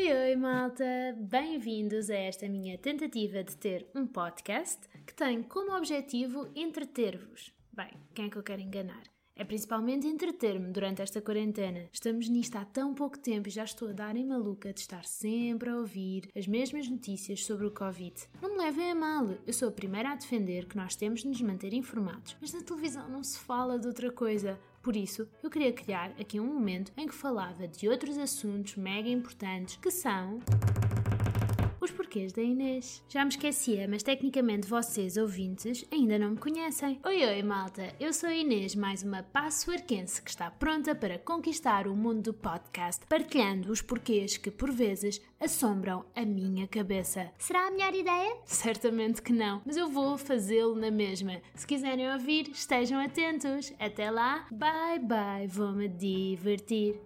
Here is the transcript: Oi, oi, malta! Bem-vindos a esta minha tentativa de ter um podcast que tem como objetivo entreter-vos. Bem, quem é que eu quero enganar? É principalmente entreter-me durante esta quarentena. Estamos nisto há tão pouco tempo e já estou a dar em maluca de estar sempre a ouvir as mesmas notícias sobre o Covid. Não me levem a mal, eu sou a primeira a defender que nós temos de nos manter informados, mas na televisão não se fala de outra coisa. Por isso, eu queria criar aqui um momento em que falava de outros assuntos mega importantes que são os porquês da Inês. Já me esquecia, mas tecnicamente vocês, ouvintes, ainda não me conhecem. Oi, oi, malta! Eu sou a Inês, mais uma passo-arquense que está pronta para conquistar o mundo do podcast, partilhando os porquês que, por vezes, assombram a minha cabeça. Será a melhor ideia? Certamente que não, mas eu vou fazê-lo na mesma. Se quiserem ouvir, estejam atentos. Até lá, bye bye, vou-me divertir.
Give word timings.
Oi, 0.00 0.10
oi, 0.10 0.34
malta! 0.34 1.14
Bem-vindos 1.14 2.08
a 2.08 2.14
esta 2.14 2.48
minha 2.48 2.78
tentativa 2.78 3.44
de 3.44 3.54
ter 3.54 3.86
um 3.94 4.06
podcast 4.06 4.88
que 5.06 5.12
tem 5.12 5.42
como 5.42 5.76
objetivo 5.76 6.48
entreter-vos. 6.56 7.52
Bem, 7.70 7.90
quem 8.14 8.24
é 8.24 8.30
que 8.30 8.38
eu 8.38 8.42
quero 8.42 8.62
enganar? 8.62 9.02
É 9.40 9.44
principalmente 9.44 10.06
entreter-me 10.06 10.70
durante 10.70 11.00
esta 11.00 11.18
quarentena. 11.22 11.88
Estamos 11.90 12.28
nisto 12.28 12.56
há 12.56 12.64
tão 12.66 12.92
pouco 12.92 13.18
tempo 13.18 13.48
e 13.48 13.50
já 13.50 13.64
estou 13.64 13.88
a 13.88 13.92
dar 13.92 14.14
em 14.14 14.26
maluca 14.26 14.70
de 14.70 14.80
estar 14.80 15.02
sempre 15.06 15.70
a 15.70 15.76
ouvir 15.76 16.28
as 16.36 16.46
mesmas 16.46 16.86
notícias 16.86 17.46
sobre 17.46 17.66
o 17.66 17.70
Covid. 17.70 18.14
Não 18.42 18.50
me 18.50 18.58
levem 18.58 18.90
a 18.90 18.94
mal, 18.94 19.30
eu 19.46 19.52
sou 19.54 19.68
a 19.68 19.72
primeira 19.72 20.10
a 20.10 20.14
defender 20.14 20.66
que 20.66 20.76
nós 20.76 20.94
temos 20.94 21.22
de 21.22 21.28
nos 21.28 21.40
manter 21.40 21.72
informados, 21.72 22.36
mas 22.38 22.52
na 22.52 22.60
televisão 22.60 23.08
não 23.08 23.24
se 23.24 23.38
fala 23.38 23.78
de 23.78 23.86
outra 23.86 24.12
coisa. 24.12 24.60
Por 24.82 24.94
isso, 24.94 25.26
eu 25.42 25.48
queria 25.48 25.72
criar 25.72 26.10
aqui 26.20 26.38
um 26.38 26.44
momento 26.46 26.92
em 26.94 27.08
que 27.08 27.14
falava 27.14 27.66
de 27.66 27.88
outros 27.88 28.18
assuntos 28.18 28.76
mega 28.76 29.08
importantes 29.08 29.76
que 29.76 29.90
são 29.90 30.38
os 31.90 31.96
porquês 31.96 32.32
da 32.32 32.42
Inês. 32.42 33.02
Já 33.08 33.24
me 33.24 33.30
esquecia, 33.30 33.86
mas 33.88 34.02
tecnicamente 34.02 34.68
vocês, 34.68 35.16
ouvintes, 35.16 35.84
ainda 35.90 36.18
não 36.18 36.30
me 36.30 36.36
conhecem. 36.36 37.00
Oi, 37.04 37.24
oi, 37.24 37.42
malta! 37.42 37.92
Eu 37.98 38.12
sou 38.12 38.28
a 38.28 38.34
Inês, 38.34 38.74
mais 38.74 39.02
uma 39.02 39.22
passo-arquense 39.24 40.22
que 40.22 40.30
está 40.30 40.50
pronta 40.50 40.94
para 40.94 41.18
conquistar 41.18 41.88
o 41.88 41.96
mundo 41.96 42.22
do 42.22 42.34
podcast, 42.34 43.04
partilhando 43.06 43.72
os 43.72 43.82
porquês 43.82 44.36
que, 44.36 44.50
por 44.50 44.70
vezes, 44.70 45.20
assombram 45.40 46.04
a 46.14 46.24
minha 46.24 46.68
cabeça. 46.68 47.32
Será 47.38 47.66
a 47.66 47.70
melhor 47.70 47.94
ideia? 47.94 48.36
Certamente 48.46 49.20
que 49.20 49.32
não, 49.32 49.60
mas 49.64 49.76
eu 49.76 49.88
vou 49.88 50.16
fazê-lo 50.16 50.76
na 50.76 50.90
mesma. 50.90 51.40
Se 51.54 51.66
quiserem 51.66 52.12
ouvir, 52.12 52.50
estejam 52.50 53.00
atentos. 53.00 53.72
Até 53.80 54.10
lá, 54.10 54.46
bye 54.52 55.00
bye, 55.00 55.48
vou-me 55.48 55.88
divertir. 55.88 57.00